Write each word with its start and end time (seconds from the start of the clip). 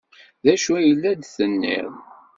D 0.43 0.45
acu 0.53 0.71
ay 0.77 0.89
la 0.93 1.11
d-tenniḍ? 1.19 1.91